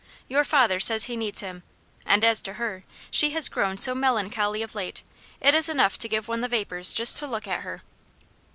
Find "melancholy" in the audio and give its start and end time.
3.93-4.63